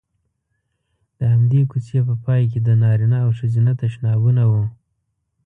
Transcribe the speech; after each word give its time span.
د 1.17 1.19
همدې 1.33 1.61
کوڅې 1.71 1.99
په 2.07 2.13
پای 2.23 2.43
کې 2.51 2.59
د 2.67 2.69
نارینه 2.81 3.17
او 3.25 3.29
ښځینه 3.39 3.71
تشنابونه 3.81 4.43
وو. 4.51 4.63